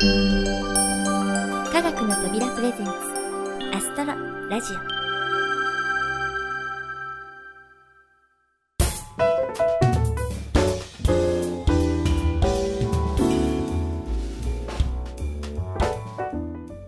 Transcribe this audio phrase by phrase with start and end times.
[0.00, 0.04] 科
[1.82, 2.92] 学の扉プレゼンツ
[3.74, 4.14] アストロ
[4.48, 4.76] ラジオ。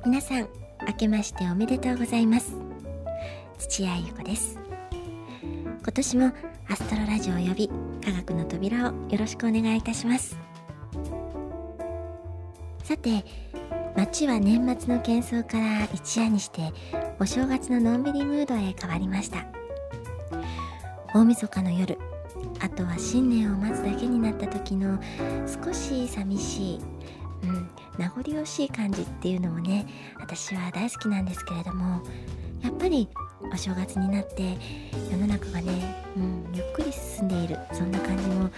[0.07, 0.49] 皆さん
[0.87, 2.55] 明けましておめでとうございます。
[3.59, 4.57] 土屋ゆ子です。
[5.83, 6.33] 今年も
[6.69, 7.69] アストロラジオ及び
[8.05, 10.50] 科学の扉をよろしくお願いいたします。
[12.91, 13.25] さて
[13.95, 16.73] 街は年末の喧騒から一夜にして
[17.21, 19.47] お正月ののんびりムードへ変わりました。
[21.15, 21.97] 大晦日の夜
[22.59, 24.99] あとは新年を待つだけになった時の
[25.47, 26.81] 少し寂しい、
[27.45, 29.87] うん、名残惜しい感じっていうのもね
[30.19, 32.03] 私は大好きなんですけれども
[32.61, 33.09] やっぱり
[33.53, 34.59] お正月になって
[35.13, 38.51] 世の中がね、うん、ゆっくり進んでいるそんな感じも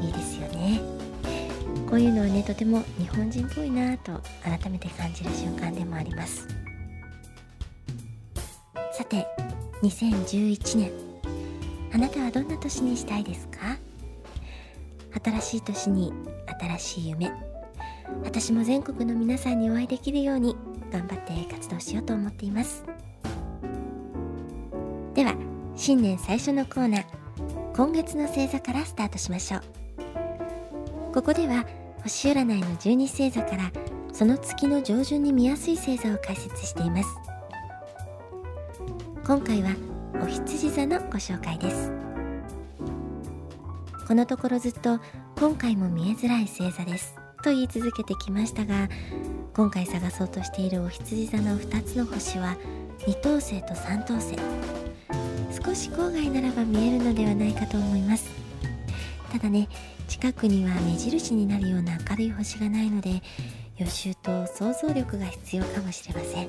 [0.00, 1.03] いいですよね。
[1.88, 6.48] こういうのはねとても日本人っぽいなと改めて感じる瞬間でもあります。
[8.92, 9.26] さて
[9.82, 10.90] 2011年。
[11.92, 13.76] あなたはどんな年にしたいですか？
[15.24, 16.12] 新しい年に
[16.60, 17.30] 新しい夢。
[18.24, 20.56] 私も全国の皆さんにお会いできるように
[20.90, 22.82] 頑張って活動しようと思っています。
[25.14, 25.36] では
[25.76, 27.04] 新年最初のコーナー。
[27.76, 29.62] 今月の星座からスタートしましょう。
[31.12, 31.64] ここでは
[32.04, 33.72] 星占いの12星座から
[34.12, 37.08] その月の上旬に見やすい星座を解説しています。
[39.26, 39.70] 今回は
[40.22, 41.90] お羊座のご紹介です。
[44.06, 45.00] このところずっと
[45.36, 48.90] 今回も見えづらい星座ですと言い続けてきましたが
[49.54, 52.58] 今回探そうとしているお羊座の2つの星は
[52.98, 54.36] 2等星と3等星。
[55.64, 58.43] 少し郊外ならば見えるのではないかと思います。
[59.34, 59.68] ただね
[60.06, 63.20] 近くには目印になるような明るい星がないので
[63.76, 66.48] 予習と想像力が必要かもしれません。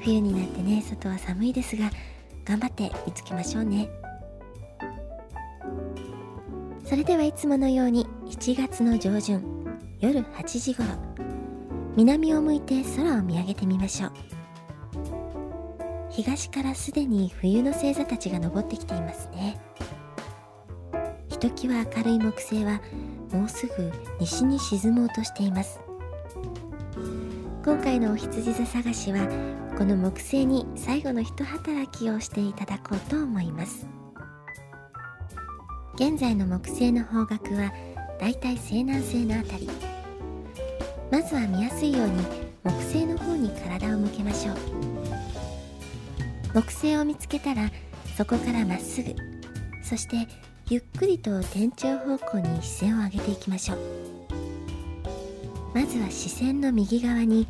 [0.00, 1.90] 冬になってね外は寒いですが
[2.44, 3.88] 頑張って見つけましょうね。
[6.84, 9.42] それではいつものように1月の上旬
[9.98, 10.90] 夜8時頃
[11.96, 14.12] 南を向いて空を見上げてみましょう。
[16.10, 19.58] 東からすでに冬の星座たちが昇ってきていますね。
[21.40, 22.82] ときわ明るい木星は
[23.32, 23.90] もうすぐ
[24.20, 25.80] 西に沈もうとしています。
[27.64, 29.26] 今回のお羊座探しは
[29.78, 33.86] この木星に最後の一働きをしていただこうと思います。
[35.94, 37.72] 現在の木星の方角は
[38.18, 39.66] だいたい西南西のあたり。
[41.10, 42.22] まずは見やすいように
[42.64, 44.56] 木星の方に体を向けましょう。
[46.52, 47.70] 木星を見つけたら
[48.14, 49.14] そこからまっすぐ。
[49.82, 50.28] そして
[50.70, 53.78] ゆっくりと天頂方向に視線を上げていきましょう。
[55.74, 57.48] まずは視線の右側に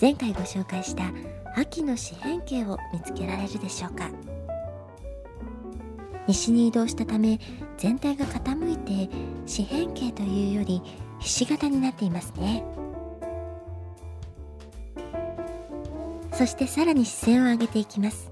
[0.00, 1.12] 前回ご紹介した
[1.56, 4.08] 秋の四辺形を見つけられるでしょうか。
[6.28, 7.40] 西に移動したため
[7.78, 9.12] 全体が傾いて
[9.44, 10.80] 四辺形というより
[11.18, 12.62] ひし形になっていますね。
[16.32, 18.30] そしてさらに視線を上げていきます。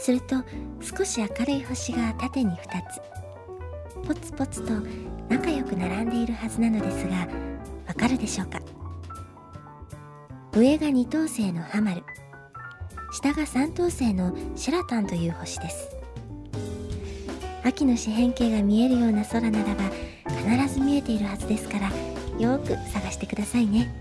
[0.00, 0.36] すると
[0.80, 3.00] 少し明るい星が縦に2つ。
[4.06, 4.72] ポツポツと
[5.28, 7.28] 仲良く並んでいるはずなのですが
[7.86, 8.60] わかるでしょうか？
[10.52, 12.02] 上が2等星のハマル。
[13.12, 15.90] 下が3等星のシェラタンという星です。
[17.62, 19.84] 秋の四辺形が見えるような空ならば
[20.56, 21.90] 必ず見えているはずですから
[22.38, 23.94] よく探してくださいね。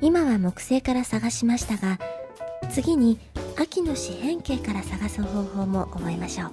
[0.00, 1.98] 今は木星から探しましたが
[2.80, 3.18] 次に
[3.56, 6.50] 秋の四辺形から探す方法も覚えましょう。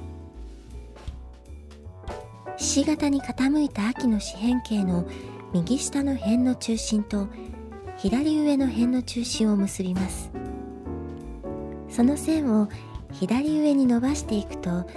[2.57, 5.07] ひし形に傾いた秋の四辺形の
[5.53, 7.27] 右下の辺の中心と
[7.97, 10.31] 左上の辺の中心を結びます。
[11.89, 12.69] その線を
[13.11, 14.89] 左上に伸ばしていくと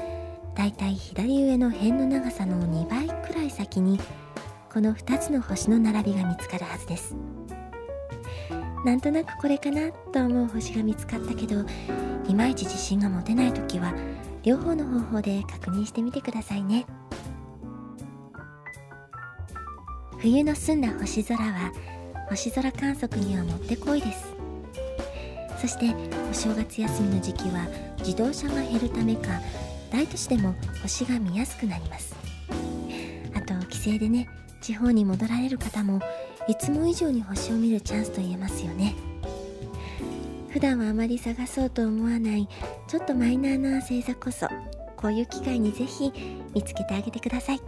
[0.54, 4.00] だいたい左上の辺の長さの2倍くらい先に
[4.72, 7.14] この2つの星の並びが見つかるはずです。
[8.84, 11.64] なんとなくこれかなと思う星が見つかったけど
[12.28, 13.92] いまいち自信が持てない時は
[14.42, 16.86] 両方の方法で確認してみてくださいね。
[20.18, 21.72] 冬の澄んだ星空は
[22.28, 24.34] 星空観測にはもってこいです。
[25.60, 25.94] そして
[26.30, 27.66] お正月休みの時期は
[27.98, 29.40] 自動車が減るためか
[29.90, 32.14] 大都市でも星が見やすくなります。
[33.34, 34.28] あと帰省でね
[34.60, 36.00] 地方に戻られる方も
[36.48, 38.96] いつも以上に星を見るチャンスと言えますよね。
[40.48, 42.48] 普段はあまり探そうと思わない
[42.88, 44.48] ちょっとマイナーな星座こそ
[44.96, 46.10] こういう機会にぜひ
[46.54, 47.60] 見つけてあげてください。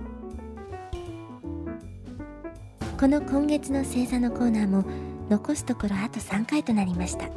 [2.98, 4.84] この今月の星座のコーナーも
[5.28, 7.28] 残すところあと3回となりました。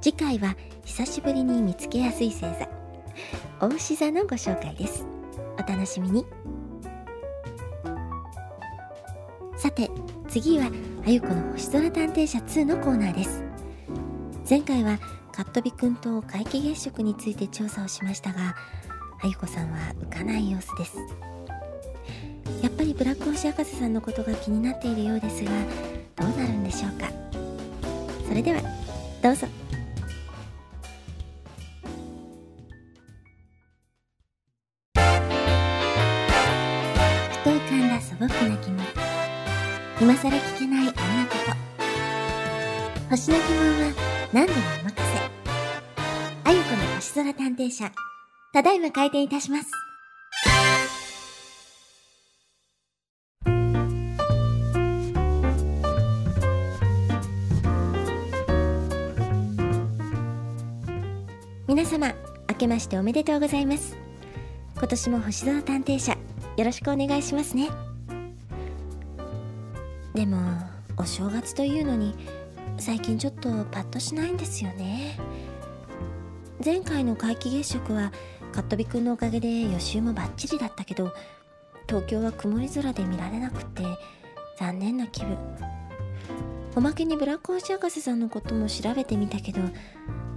[0.00, 2.68] 次回は久しぶりに見つけやすい星座
[3.60, 5.06] お牛座のご紹介です。
[5.54, 6.24] お楽しみに。
[9.56, 9.90] さて
[10.32, 10.70] 次は
[11.04, 13.42] あゆこの星空探偵社2のコーナーです。
[14.48, 14.98] 前回は
[15.30, 18.56] カットビくんと皆既月食について調査をしましたが
[19.20, 20.96] あゆこさんは浮かない様子です。
[22.62, 25.50] やっぱりブラック星博士さんのことが気になっているようですが
[26.16, 27.10] どうなるんでしょうか？
[28.26, 28.62] それでは
[29.22, 29.46] どうぞ。
[43.22, 43.94] こと星の疑問は
[44.32, 45.02] 何でもお任せ。
[46.44, 47.92] あゆこの星空探偵社
[48.52, 49.70] ただいま開店いたします。
[61.68, 62.12] 皆様
[62.48, 63.96] 明けましておめでとうございます。
[64.76, 66.12] 今年も星空探偵社
[66.56, 67.70] よろしくお願いしますね。
[70.12, 70.38] でも
[70.96, 72.14] お正月というのに
[72.78, 75.18] 最近ちょっとパッとしないんですよね。
[76.64, 78.12] 前回の皆既月食は
[78.52, 81.12] カットビくんのおかげで予習もバッチリだったけど
[81.88, 83.82] 東京は曇り空で見られなくて
[84.58, 85.36] 残念な気分。
[86.74, 89.60] おまけにブラック星博士さんのことも調べてみたけど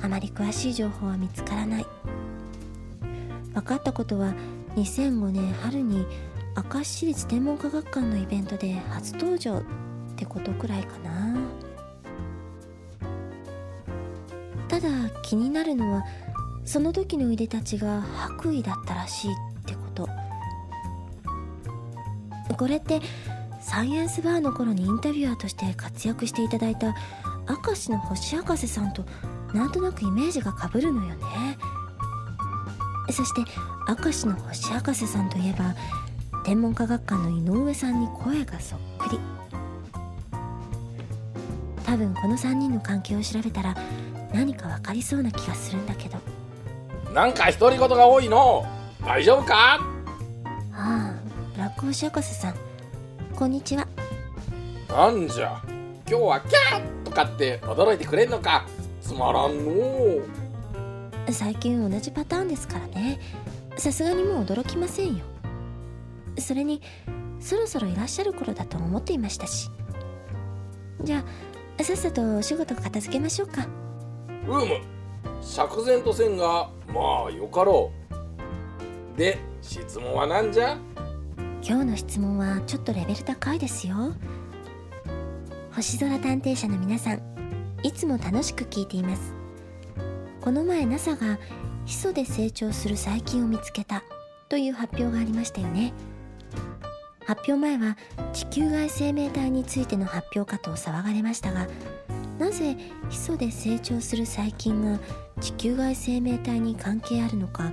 [0.02, 1.86] あまり詳しい情報は見つからない。
[3.54, 4.34] 分かったことは
[4.76, 6.06] 2005年春に
[6.74, 9.64] 明石市立天文科学館のイベントで初登場っ
[10.16, 11.25] てことくらいかな。
[14.86, 16.06] だ気になるのは
[16.64, 19.36] その時のいでたちが白衣だったらしいっ
[19.66, 20.10] てこと。
[22.56, 23.02] これって
[23.62, 26.96] サイエンスバーの頃にインタビュアーとして活躍していただいた
[27.50, 29.04] 明石の星博士さんと
[29.54, 31.58] なんとなくイメージがかぶるのよね。
[33.12, 33.52] そして
[34.04, 35.76] 明石の星博士さんといえば
[36.44, 39.20] 天文科学館の井上さんに声がそっくり。
[41.86, 43.76] 多分この3人の関係を調べたら
[44.36, 46.18] 何か分かりそうな気がするんだけど。
[47.14, 48.66] なんか独り言が多いの。
[49.02, 49.80] 大丈夫か？
[50.74, 51.14] ああ
[51.54, 52.56] ブラック星博士さん。
[53.34, 53.88] こんにちは。
[54.90, 55.62] なんじゃ？
[56.06, 58.66] 今日はキャーとかって驚いてくれんのか？
[59.02, 60.22] つまらんの。
[61.32, 63.22] 最近同じパターンですからね。
[63.78, 65.24] さすがにもう驚きませんよ。
[66.40, 66.82] それに
[67.40, 69.70] そろそろいらっしゃる頃だと思っていましたし。
[71.04, 71.24] じゃ
[71.80, 73.66] あさっさとお仕事片付けましょうか
[74.48, 74.66] うむ
[75.42, 77.92] 釈然とせんがまあよかろ
[79.16, 79.18] う。
[79.18, 80.78] で質問は何じゃ？
[81.68, 84.14] 今日の質問はちょっとレベル高いですよ。
[85.74, 87.22] 星空探偵社の皆さん
[87.84, 89.34] いつも楽しく聞いています。
[90.42, 91.40] この前 NASA が
[91.86, 94.04] ヒ素で成長する細菌を見つけた
[94.48, 95.94] という発表がありましたよね。
[97.26, 97.98] 発表前は
[98.34, 101.68] 地球外生命体についての発表かと騒がれましたが
[102.38, 102.76] なぜ
[103.10, 105.00] ヒ素で成長する細菌が
[105.40, 107.72] 地球外生命体に関係あるのか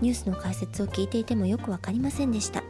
[0.00, 2.62] ニュースの解説を聞いていてもよく分かりませんでした。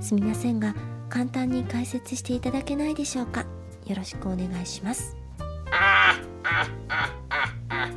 [0.00, 0.74] すみませんが
[1.08, 3.46] 簡単に解説していただけないでしょうか。
[3.86, 5.16] よろしくお願いします。
[5.70, 7.90] あああああ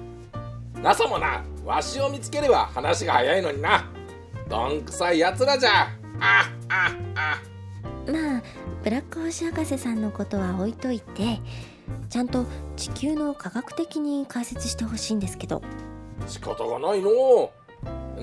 [0.82, 1.44] NASA もな。
[1.66, 3.86] わしを見つければ話が早いのにな。
[4.50, 5.70] どんくさいやつらじゃ。
[6.20, 8.44] あああまあ
[8.84, 11.42] ブラック星博士さんのことは置いといて
[12.10, 15.62] ちゃんと地球の科学的に解説してほしいんですけど。
[16.28, 17.52] 仕方がないの。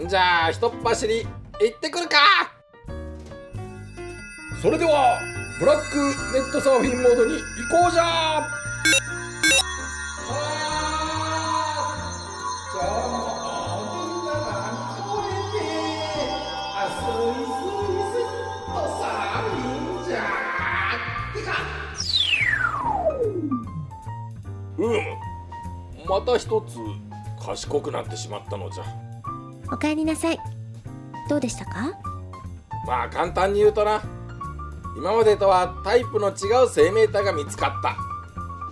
[0.02, 1.26] んじゃあひとっ走り
[1.60, 2.16] 行ってくるか。
[4.60, 5.20] それでは
[5.60, 5.96] ブラック
[6.32, 7.38] ネットサーフィンモードに行
[7.82, 8.63] こうじゃ
[26.14, 26.76] また一つ
[27.44, 28.84] 賢くなってしまったのじゃ。
[29.72, 30.38] おかえりなさい。
[31.28, 31.92] どうでしたか？
[32.86, 34.00] まあ簡単に言うとな。
[34.96, 37.96] 今までとはタイプの違う生命体が見つかった。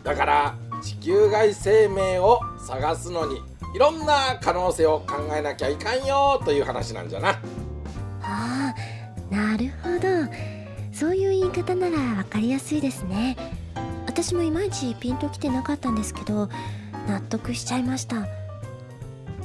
[0.09, 3.43] だから地球外生命を探すのに
[3.75, 7.31] いろんな可能性を考えなきゃいかんよという話なんじゃな。
[8.23, 10.33] ああなるほど。
[10.93, 13.37] そういう言い方なら分かりやすいですね。
[14.07, 16.49] 私もいまいちピンときてなかったんですけど
[17.07, 18.27] 納得しちゃいました。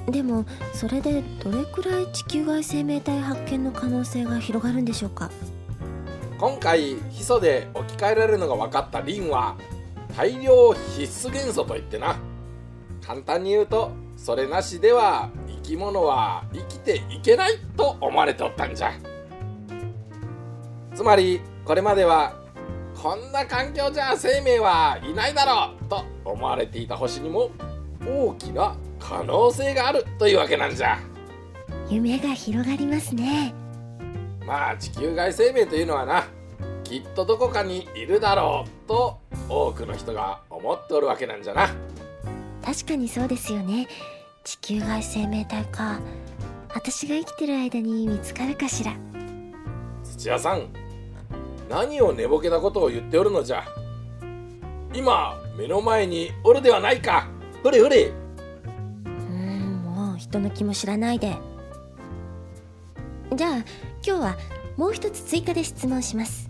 [0.09, 5.29] でもそれでどれくらい地球外生命体発見の可能性が広がるんでしょうか？
[6.37, 9.57] 今回ヒ素で置き換えられるのが分かったリンは
[10.15, 12.17] 大量必須元素といってな。
[13.05, 18.93] 簡単に言うとそれなしでは生き物は生きていけないと思われておったんじゃ。
[20.95, 22.35] つまりこれまでは
[23.07, 27.51] こんな環境じゃ生命はいないだろうと思われていた星にも
[28.05, 30.99] 大きな可能性があるというわけなんじゃ。
[31.89, 33.53] 夢が広がりますね。
[34.45, 36.27] まあ地球外生命というのはな
[36.83, 41.69] きっとどこかにいるだろうと多くの人が思っておるわけなんじゃな。
[42.61, 43.87] 確かにそうですよね。
[44.43, 46.01] 地球外生命体か
[46.75, 48.91] 私が生きてる間に見つかるかしら。
[50.03, 50.67] 土屋さん
[51.69, 53.63] 何を寝ぼけたことを言っておるのじゃ。
[54.93, 57.27] 今目の前におるではないか。
[57.61, 58.05] ふれふれ。
[58.05, 61.35] うーんもう人の気も知らないで。
[63.35, 63.65] じゃあ今
[64.03, 64.37] 日は
[64.77, 66.49] もう一つ追加で質問します。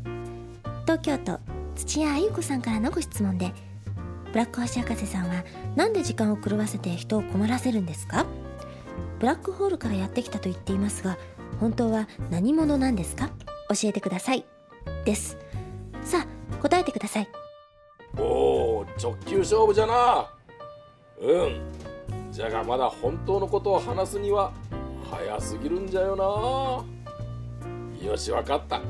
[0.83, 1.39] 東京都
[1.75, 3.53] 土屋あゆ子さんからのご質問で
[4.31, 5.43] ブラック星博士さんは
[5.75, 8.25] なんで時間を狂わせて人を困らせるんですか？
[9.19, 11.17] ブラックホールからやってきたと言っていますが
[11.59, 13.29] 本当は何者なんですか？
[13.69, 14.45] 教えてください
[15.06, 15.38] です。
[16.03, 17.27] さあ答えてください。
[18.17, 20.29] おお直球勝負じゃな。
[21.22, 21.62] うん。
[22.32, 24.51] じゃがまだ本当のことを話すには
[25.10, 26.15] 早すぎるんじゃよ
[28.01, 28.08] な。
[28.08, 28.82] よしわかった。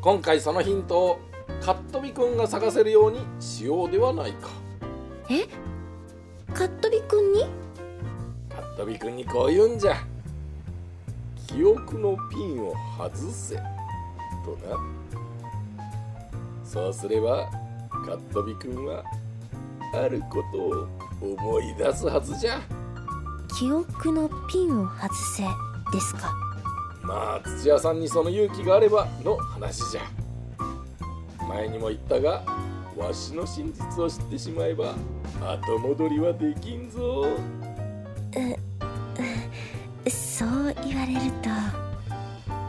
[0.00, 1.20] 今回そのヒントを
[1.60, 4.48] カットビくんが探せるようにしようではないか。
[5.28, 5.46] え？
[6.54, 7.44] カットビくんに？
[8.48, 9.96] カットビくんにこう言うんじゃ。
[11.46, 13.56] 記憶のピンを外せ
[14.44, 14.78] とな
[16.64, 17.50] そうすれば
[18.06, 19.04] カットビくんは
[19.94, 20.88] あることを
[21.20, 22.60] 思い出すはずじゃ。
[23.58, 25.42] 記憶のピンを外せ
[25.92, 26.32] ですか？
[27.02, 30.02] まあ土屋さんにその勇気があればの話じゃ。
[31.48, 32.44] 前にも言ったが
[32.96, 34.94] わしの真実を知ってしまえば
[35.44, 37.26] 後戻りはできんぞ。
[40.08, 41.50] そう言われると。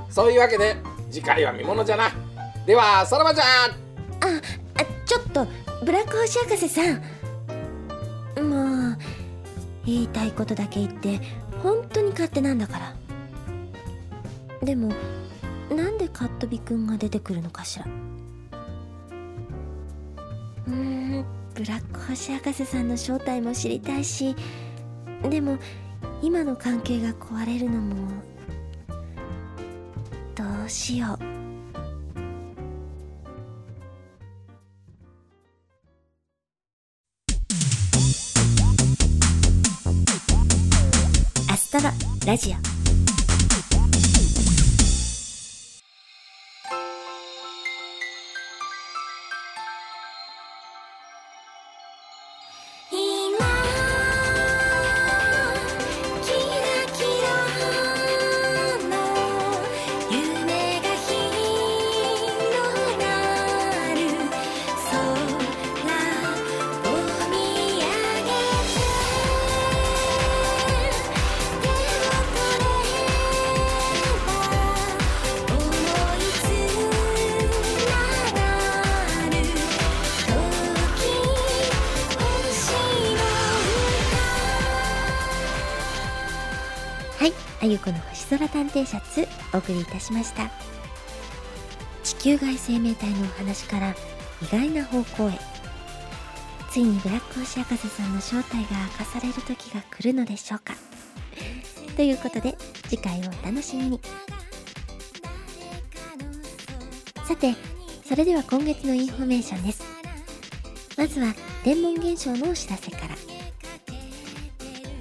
[0.09, 0.75] そういうわけで
[1.11, 2.09] 次回は見ものじゃな。
[2.65, 3.47] ではさらばじゃん。
[3.47, 4.41] あ
[4.77, 5.45] あちょっと
[5.83, 7.01] ブラック星博士さん。
[8.49, 8.97] もう
[9.85, 11.19] 言いたいことだけ言って
[11.61, 12.95] 本当に勝手なんだから。
[14.63, 14.93] でも
[15.69, 17.85] なんでカットビくんが出てくるのかしら。
[20.67, 21.25] うん
[21.55, 24.35] ブラック星博士さんの正体も知りたいし
[25.29, 25.57] でも
[26.21, 28.07] 今の関係が壊れるのも
[30.65, 31.31] うしよう。
[41.51, 41.83] アストロ
[42.25, 42.70] ラジオ。
[87.63, 90.49] あゆこの星空探偵社をお送りいたしました。
[92.03, 93.95] 地球外生命体のお話から
[94.41, 95.37] 意外な方向へ。
[96.71, 100.73] ついにブラック星博士さんの正体が明かされる時が来るのでしょうか。
[101.95, 102.57] ということで
[102.89, 104.01] 次回をお楽しみに。
[107.27, 107.53] さて
[108.03, 109.83] それでは今月のインフォメーションです。
[110.97, 113.15] まずは天文現象のお知らせから。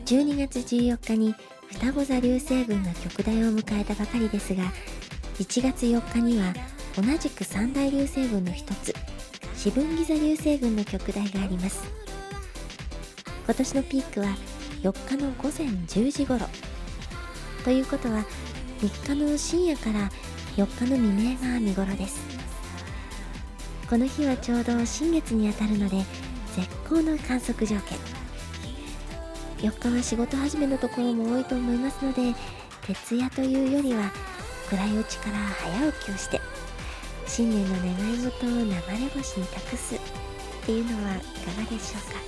[0.05, 1.35] 12月14日に
[1.73, 4.65] 双子座流星群が極大を迎えたばかりですが
[5.39, 6.53] 1月4日には
[6.97, 8.95] 同じく三大流星群の一つ
[9.57, 11.83] 四分ギ座流星群の極大があります。
[13.45, 14.29] 今年のピークは
[14.83, 16.47] 4日の午前10時頃。
[17.63, 18.25] ということは
[18.81, 20.09] 3日の深夜から
[20.57, 22.21] 4日の未明が見頃です。
[23.89, 26.05] この日はちょうど新月にあたるので
[26.57, 28.20] 絶好の観測条件。
[29.63, 32.35] 4日は仕事始めのところも多いと思いますので
[32.83, 34.11] 徹夜というよりは
[34.71, 36.41] 暗いうちから早起きをして
[37.27, 38.75] 新年の願い事を流れ
[39.15, 39.99] 星に託すっ
[40.65, 42.21] ていうのはいかがでしょうか。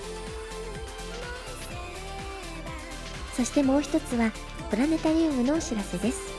[3.35, 4.31] そしてもう一つは
[4.71, 6.33] プラネタリウムのお知らせです。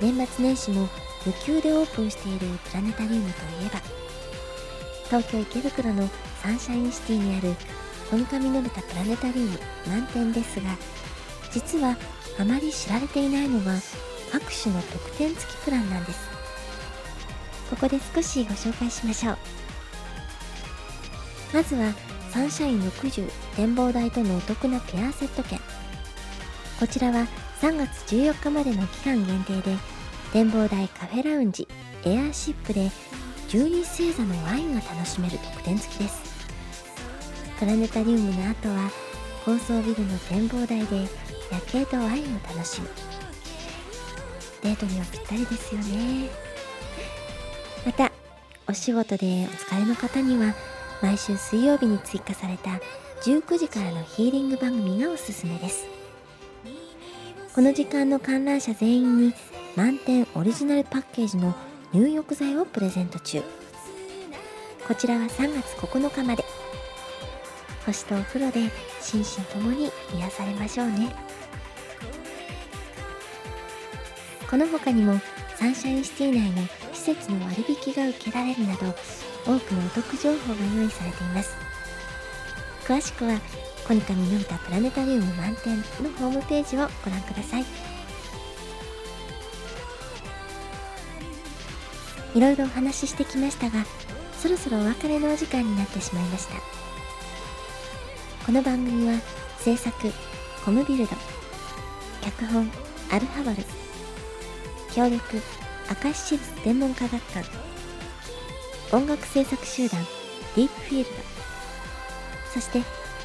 [0.00, 0.88] 年末年始も
[1.24, 3.80] 無休でオープンしているプラネタリウムといえば
[5.06, 6.08] 東京池袋の
[6.42, 7.54] サンシャインシティにある
[8.10, 10.76] コニカミノルタプラネタリウム満点ですが
[11.50, 11.96] 実は
[12.38, 13.72] あまり知られていないのが
[14.30, 16.28] 各種の特典付きプランなんです。
[17.70, 19.38] ここで少しご紹介しましょう。
[21.54, 21.92] まずは
[22.30, 25.58] サンシャイン60展望台とのお得なペアセット券。
[26.78, 27.26] こちらは
[27.62, 29.76] 3月14日までの期間限定で
[30.32, 31.66] 展望台カフェラウンジ
[32.04, 32.90] エアーシップで
[33.48, 36.35] 12星座のワインが楽しめる特典付きです。
[37.58, 38.90] プラネタリウムの後は
[39.44, 41.08] 高層ビルの展望台で
[41.50, 42.88] 夜景とワインを楽しむ
[44.62, 46.28] デートにはぴったりですよね
[47.86, 48.12] また
[48.68, 50.54] お仕事でお疲れの方には
[51.00, 52.80] 毎週水曜日に追加された
[53.22, 55.86] 19時からのヒーリング番組がおすすめです
[57.54, 59.34] この時間の観覧者全員に
[59.76, 61.54] 満点オリジナルパッケージの
[61.92, 63.42] 入浴剤をプレゼント中
[64.86, 66.44] こちらは3月9日まで
[67.86, 68.68] 星とお風呂で
[69.00, 71.14] 心身ともに癒されましょうね。
[74.50, 75.20] この他にも
[75.54, 78.86] サンシャインシティ内の施設の割引が受けられるなど
[79.44, 81.54] 多くのお得情報が用意されています。
[82.84, 83.40] 詳しくは
[83.86, 85.82] コニカミノルタプラネタリウム満点の
[86.18, 87.64] ホームページをご覧ください。
[92.34, 93.86] いろいろお話ししてきましたが
[94.38, 96.85] そろそろお別れのお時間になってしまいました。
[98.46, 99.18] この番組は
[99.58, 99.92] 制作
[100.64, 101.16] コムビルド
[102.22, 102.70] 脚本
[103.10, 103.56] アルハバル
[104.94, 105.42] 協力
[106.04, 107.44] 明石市立天文科学館
[108.92, 110.00] 音楽制作集団
[110.54, 111.16] ディープフィールド
[112.54, 112.82] そして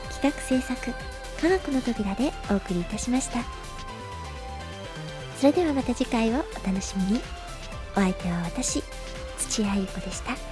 [0.09, 0.91] 企画制作
[1.39, 3.43] 科学の扉でお送りいたしました
[5.37, 7.21] それではまた次回をお楽しみに
[7.95, 8.81] お相手は私
[9.37, 10.50] 土屋ゆ子でした。